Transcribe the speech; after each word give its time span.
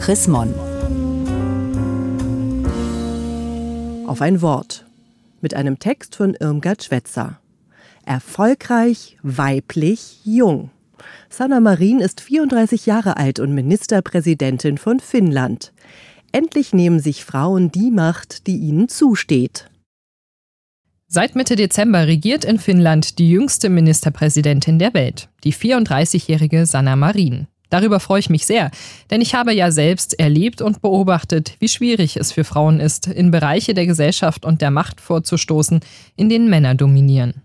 Chris 0.00 0.26
Mon. 0.26 0.54
Auf 4.06 4.22
ein 4.22 4.40
Wort. 4.40 4.86
Mit 5.42 5.52
einem 5.52 5.78
Text 5.78 6.16
von 6.16 6.34
Irmgard 6.34 6.82
Schwetzer. 6.82 7.38
Erfolgreich, 8.06 9.18
weiblich, 9.22 10.20
jung. 10.24 10.70
Sanna 11.28 11.60
Marin 11.60 12.00
ist 12.00 12.22
34 12.22 12.86
Jahre 12.86 13.18
alt 13.18 13.40
und 13.40 13.54
Ministerpräsidentin 13.54 14.78
von 14.78 15.00
Finnland. 15.00 15.74
Endlich 16.32 16.72
nehmen 16.72 16.98
sich 16.98 17.26
Frauen 17.26 17.70
die 17.70 17.90
Macht, 17.90 18.46
die 18.46 18.56
ihnen 18.56 18.88
zusteht. 18.88 19.68
Seit 21.08 21.36
Mitte 21.36 21.56
Dezember 21.56 22.06
regiert 22.06 22.46
in 22.46 22.58
Finnland 22.58 23.18
die 23.18 23.30
jüngste 23.30 23.68
Ministerpräsidentin 23.68 24.78
der 24.78 24.94
Welt, 24.94 25.28
die 25.44 25.52
34-jährige 25.52 26.64
Sanna 26.64 26.96
Marin. 26.96 27.48
Darüber 27.70 28.00
freue 28.00 28.20
ich 28.20 28.30
mich 28.30 28.46
sehr, 28.46 28.70
denn 29.10 29.20
ich 29.20 29.34
habe 29.34 29.54
ja 29.54 29.70
selbst 29.70 30.18
erlebt 30.18 30.60
und 30.60 30.82
beobachtet, 30.82 31.54
wie 31.60 31.68
schwierig 31.68 32.16
es 32.16 32.32
für 32.32 32.44
Frauen 32.44 32.80
ist, 32.80 33.06
in 33.06 33.30
Bereiche 33.30 33.74
der 33.74 33.86
Gesellschaft 33.86 34.44
und 34.44 34.60
der 34.60 34.70
Macht 34.70 35.00
vorzustoßen, 35.00 35.80
in 36.16 36.28
denen 36.28 36.50
Männer 36.50 36.74
dominieren. 36.74 37.42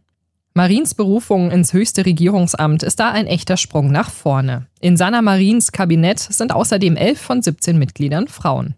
Marins 0.57 0.93
Berufung 0.93 1.51
ins 1.51 1.73
höchste 1.73 2.05
Regierungsamt 2.05 2.81
ist 2.81 2.99
da 2.99 3.11
ein 3.11 3.27
echter 3.27 3.57
Sprung 3.57 3.91
nach 3.91 4.09
vorne. 4.09 4.67
In 4.79 4.95
Sanna 4.95 5.21
Marins 5.21 5.73
Kabinett 5.73 6.19
sind 6.19 6.53
außerdem 6.53 6.95
elf 6.95 7.19
von 7.19 7.41
17 7.41 7.77
Mitgliedern 7.77 8.29
Frauen. 8.29 8.73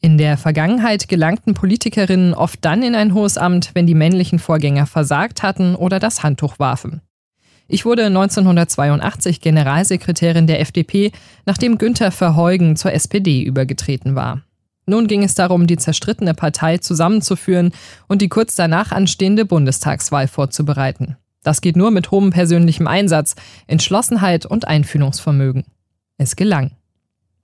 In 0.00 0.18
der 0.18 0.36
Vergangenheit 0.36 1.08
gelangten 1.08 1.54
Politikerinnen 1.54 2.34
oft 2.34 2.62
dann 2.62 2.82
in 2.82 2.94
ein 2.94 3.14
hohes 3.14 3.38
Amt, 3.38 3.70
wenn 3.74 3.86
die 3.86 3.94
männlichen 3.94 4.38
Vorgänger 4.38 4.86
versagt 4.86 5.42
hatten 5.42 5.76
oder 5.76 5.98
das 5.98 6.22
Handtuch 6.22 6.58
warfen. 6.58 7.00
Ich 7.66 7.84
wurde 7.84 8.06
1982 8.06 9.40
Generalsekretärin 9.40 10.46
der 10.46 10.60
FDP, 10.60 11.12
nachdem 11.46 11.78
Günther 11.78 12.10
Verheugen 12.10 12.76
zur 12.76 12.92
SPD 12.92 13.42
übergetreten 13.42 14.14
war. 14.14 14.42
Nun 14.86 15.06
ging 15.06 15.22
es 15.22 15.34
darum, 15.34 15.66
die 15.66 15.78
zerstrittene 15.78 16.34
Partei 16.34 16.78
zusammenzuführen 16.78 17.72
und 18.06 18.20
die 18.20 18.28
kurz 18.28 18.54
danach 18.54 18.92
anstehende 18.92 19.46
Bundestagswahl 19.46 20.28
vorzubereiten. 20.28 21.16
Das 21.42 21.60
geht 21.60 21.76
nur 21.76 21.90
mit 21.90 22.10
hohem 22.10 22.30
persönlichem 22.30 22.86
Einsatz, 22.86 23.34
Entschlossenheit 23.66 24.44
und 24.44 24.68
Einfühlungsvermögen. 24.68 25.64
Es 26.18 26.36
gelang. 26.36 26.72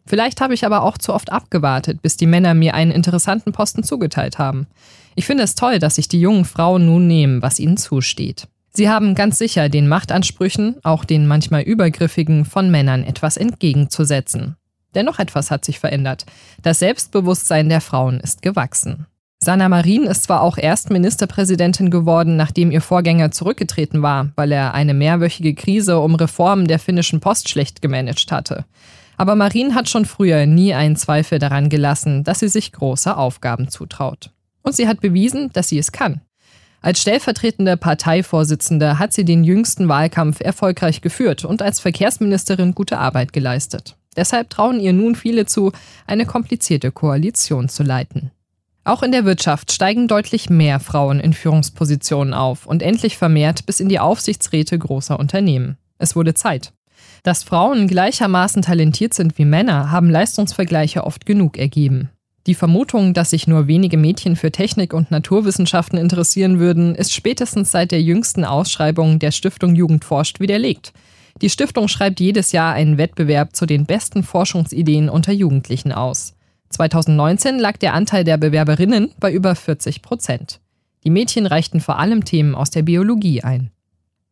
Vielleicht 0.06 0.40
habe 0.40 0.54
ich 0.54 0.66
aber 0.66 0.82
auch 0.82 0.98
zu 0.98 1.14
oft 1.14 1.32
abgewartet, 1.32 2.02
bis 2.02 2.16
die 2.16 2.26
Männer 2.26 2.52
mir 2.54 2.74
einen 2.74 2.90
interessanten 2.90 3.52
Posten 3.52 3.84
zugeteilt 3.84 4.38
haben. 4.38 4.66
Ich 5.14 5.26
finde 5.26 5.44
es 5.44 5.54
toll, 5.54 5.78
dass 5.78 5.96
sich 5.96 6.08
die 6.08 6.20
jungen 6.20 6.44
Frauen 6.44 6.86
nun 6.86 7.06
nehmen, 7.06 7.42
was 7.42 7.58
ihnen 7.58 7.76
zusteht. 7.76 8.48
Sie 8.80 8.88
haben 8.88 9.14
ganz 9.14 9.36
sicher 9.36 9.68
den 9.68 9.88
Machtansprüchen, 9.88 10.76
auch 10.84 11.04
den 11.04 11.26
manchmal 11.26 11.60
übergriffigen, 11.60 12.46
von 12.46 12.70
Männern 12.70 13.04
etwas 13.04 13.36
entgegenzusetzen. 13.36 14.56
Dennoch 14.94 15.18
etwas 15.18 15.50
hat 15.50 15.66
sich 15.66 15.78
verändert. 15.78 16.24
Das 16.62 16.78
Selbstbewusstsein 16.78 17.68
der 17.68 17.82
Frauen 17.82 18.20
ist 18.20 18.40
gewachsen. 18.40 19.04
Sanna 19.38 19.68
Marin 19.68 20.04
ist 20.04 20.22
zwar 20.22 20.40
auch 20.40 20.56
erst 20.56 20.88
Ministerpräsidentin 20.88 21.90
geworden, 21.90 22.36
nachdem 22.36 22.70
ihr 22.70 22.80
Vorgänger 22.80 23.30
zurückgetreten 23.32 24.00
war, 24.00 24.32
weil 24.36 24.50
er 24.50 24.72
eine 24.72 24.94
mehrwöchige 24.94 25.54
Krise 25.54 25.98
um 25.98 26.14
Reformen 26.14 26.66
der 26.66 26.78
finnischen 26.78 27.20
Post 27.20 27.50
schlecht 27.50 27.82
gemanagt 27.82 28.32
hatte. 28.32 28.64
Aber 29.18 29.34
Marin 29.34 29.74
hat 29.74 29.90
schon 29.90 30.06
früher 30.06 30.46
nie 30.46 30.72
einen 30.72 30.96
Zweifel 30.96 31.38
daran 31.38 31.68
gelassen, 31.68 32.24
dass 32.24 32.38
sie 32.38 32.48
sich 32.48 32.72
große 32.72 33.14
Aufgaben 33.14 33.68
zutraut. 33.68 34.30
Und 34.62 34.74
sie 34.74 34.88
hat 34.88 35.02
bewiesen, 35.02 35.50
dass 35.52 35.68
sie 35.68 35.76
es 35.76 35.92
kann. 35.92 36.22
Als 36.82 37.00
stellvertretende 37.00 37.76
Parteivorsitzende 37.76 38.98
hat 38.98 39.12
sie 39.12 39.24
den 39.24 39.44
jüngsten 39.44 39.88
Wahlkampf 39.88 40.40
erfolgreich 40.40 41.02
geführt 41.02 41.44
und 41.44 41.60
als 41.60 41.78
Verkehrsministerin 41.78 42.74
gute 42.74 42.98
Arbeit 42.98 43.32
geleistet. 43.32 43.96
Deshalb 44.16 44.50
trauen 44.50 44.80
ihr 44.80 44.92
nun 44.92 45.14
viele 45.14 45.46
zu, 45.46 45.72
eine 46.06 46.26
komplizierte 46.26 46.90
Koalition 46.90 47.68
zu 47.68 47.82
leiten. 47.82 48.30
Auch 48.82 49.02
in 49.02 49.12
der 49.12 49.26
Wirtschaft 49.26 49.72
steigen 49.72 50.08
deutlich 50.08 50.48
mehr 50.48 50.80
Frauen 50.80 51.20
in 51.20 51.34
Führungspositionen 51.34 52.32
auf 52.32 52.66
und 52.66 52.82
endlich 52.82 53.18
vermehrt 53.18 53.66
bis 53.66 53.78
in 53.78 53.90
die 53.90 54.00
Aufsichtsräte 54.00 54.78
großer 54.78 55.18
Unternehmen. 55.18 55.76
Es 55.98 56.16
wurde 56.16 56.34
Zeit. 56.34 56.72
Dass 57.22 57.44
Frauen 57.44 57.86
gleichermaßen 57.88 58.62
talentiert 58.62 59.12
sind 59.12 59.36
wie 59.36 59.44
Männer, 59.44 59.90
haben 59.90 60.08
Leistungsvergleiche 60.08 61.04
oft 61.04 61.26
genug 61.26 61.58
ergeben. 61.58 62.08
Die 62.50 62.56
Vermutung, 62.56 63.14
dass 63.14 63.30
sich 63.30 63.46
nur 63.46 63.68
wenige 63.68 63.96
Mädchen 63.96 64.34
für 64.34 64.50
Technik 64.50 64.92
und 64.92 65.12
Naturwissenschaften 65.12 65.96
interessieren 65.96 66.58
würden, 66.58 66.96
ist 66.96 67.12
spätestens 67.12 67.70
seit 67.70 67.92
der 67.92 68.02
jüngsten 68.02 68.44
Ausschreibung 68.44 69.20
der 69.20 69.30
Stiftung 69.30 69.76
Jugend 69.76 70.04
forscht 70.04 70.40
widerlegt. 70.40 70.92
Die 71.42 71.48
Stiftung 71.48 71.86
schreibt 71.86 72.18
jedes 72.18 72.50
Jahr 72.50 72.74
einen 72.74 72.98
Wettbewerb 72.98 73.54
zu 73.54 73.66
den 73.66 73.86
besten 73.86 74.24
Forschungsideen 74.24 75.08
unter 75.08 75.30
Jugendlichen 75.30 75.92
aus. 75.92 76.34
2019 76.70 77.60
lag 77.60 77.76
der 77.76 77.94
Anteil 77.94 78.24
der 78.24 78.36
Bewerberinnen 78.36 79.12
bei 79.20 79.32
über 79.32 79.54
40 79.54 80.02
Prozent. 80.02 80.58
Die 81.04 81.10
Mädchen 81.10 81.46
reichten 81.46 81.78
vor 81.78 82.00
allem 82.00 82.24
Themen 82.24 82.56
aus 82.56 82.70
der 82.70 82.82
Biologie 82.82 83.44
ein. 83.44 83.70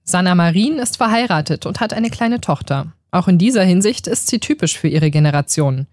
Sanna 0.03 0.35
Marin 0.35 0.81
ist 0.81 0.97
verheiratet 0.97 1.67
und 1.67 1.79
hat 1.79 1.93
eine 1.95 2.11
kleine 2.11 2.41
Tochter. 2.41 2.93
Auch 3.13 3.29
in 3.29 3.39
dieser 3.39 3.63
Hinsicht 3.63 4.09
ist 4.09 4.27
sie 4.27 4.41
typisch 4.41 4.77
für 4.77 4.89
ihre 4.89 5.13
Generation. 5.13 5.87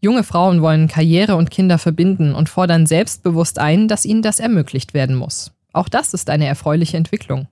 Junge 0.00 0.24
Frauen 0.24 0.62
wollen 0.62 0.88
Karriere 0.88 1.36
und 1.36 1.50
Kinder 1.50 1.78
verbinden 1.78 2.34
und 2.34 2.48
fordern 2.48 2.86
selbstbewusst 2.86 3.58
ein, 3.58 3.88
dass 3.88 4.04
ihnen 4.04 4.22
das 4.22 4.40
ermöglicht 4.40 4.94
werden 4.94 5.16
muss. 5.16 5.52
Auch 5.72 5.88
das 5.88 6.14
ist 6.14 6.30
eine 6.30 6.46
erfreuliche 6.46 6.96
Entwicklung. 6.96 7.48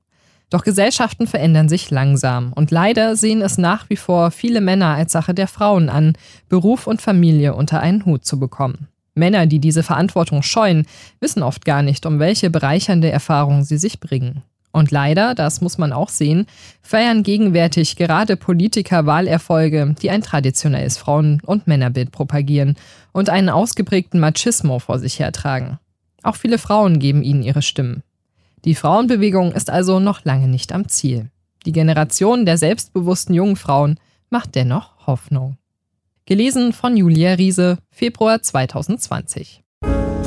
Doch 0.50 0.62
Gesellschaften 0.62 1.26
verändern 1.26 1.68
sich 1.68 1.90
langsam 1.90 2.52
und 2.52 2.70
leider 2.70 3.16
sehen 3.16 3.42
es 3.42 3.58
nach 3.58 3.88
wie 3.90 3.96
vor 3.96 4.30
viele 4.30 4.60
Männer 4.60 4.88
als 4.88 5.12
Sache 5.12 5.34
der 5.34 5.48
Frauen 5.48 5.88
an, 5.88 6.12
Beruf 6.48 6.86
und 6.86 7.02
Familie 7.02 7.54
unter 7.54 7.80
einen 7.80 8.04
Hut 8.04 8.24
zu 8.24 8.38
bekommen. 8.38 8.88
Männer, 9.14 9.46
die 9.46 9.58
diese 9.58 9.82
Verantwortung 9.82 10.42
scheuen, 10.42 10.86
wissen 11.20 11.42
oft 11.42 11.64
gar 11.64 11.82
nicht, 11.82 12.04
um 12.04 12.18
welche 12.18 12.50
bereichernde 12.50 13.10
Erfahrung 13.10 13.64
sie 13.64 13.78
sich 13.78 14.00
bringen. 14.00 14.42
Und 14.74 14.90
leider, 14.90 15.34
das 15.36 15.60
muss 15.60 15.78
man 15.78 15.92
auch 15.92 16.08
sehen, 16.08 16.46
feiern 16.82 17.22
gegenwärtig 17.22 17.94
gerade 17.94 18.36
Politiker 18.36 19.06
Wahlerfolge, 19.06 19.94
die 20.02 20.10
ein 20.10 20.20
traditionelles 20.20 20.98
Frauen- 20.98 21.40
und 21.46 21.68
Männerbild 21.68 22.10
propagieren 22.10 22.74
und 23.12 23.30
einen 23.30 23.50
ausgeprägten 23.50 24.18
Machismo 24.18 24.80
vor 24.80 24.98
sich 24.98 25.20
hertragen. 25.20 25.78
Auch 26.24 26.34
viele 26.34 26.58
Frauen 26.58 26.98
geben 26.98 27.22
ihnen 27.22 27.44
ihre 27.44 27.62
Stimmen. 27.62 28.02
Die 28.64 28.74
Frauenbewegung 28.74 29.52
ist 29.52 29.70
also 29.70 30.00
noch 30.00 30.24
lange 30.24 30.48
nicht 30.48 30.72
am 30.72 30.88
Ziel. 30.88 31.30
Die 31.66 31.72
Generation 31.72 32.44
der 32.44 32.58
selbstbewussten 32.58 33.32
jungen 33.32 33.54
Frauen 33.54 34.00
macht 34.28 34.56
dennoch 34.56 35.06
Hoffnung. 35.06 35.56
Gelesen 36.26 36.72
von 36.72 36.96
Julia 36.96 37.34
Riese, 37.34 37.78
Februar 37.92 38.42
2020. 38.42 39.62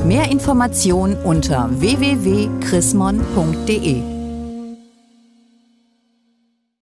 Mehr 0.05 0.31
Informationen 0.31 1.17
unter 1.17 1.69
www.chrismon.de 1.81 4.16